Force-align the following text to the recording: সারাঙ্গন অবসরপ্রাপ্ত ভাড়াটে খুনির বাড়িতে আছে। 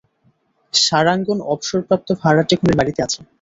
সারাঙ্গন 0.73 1.39
অবসরপ্রাপ্ত 1.53 2.07
ভাড়াটে 2.21 2.53
খুনির 2.59 2.77
বাড়িতে 2.79 2.99
আছে। 3.05 3.19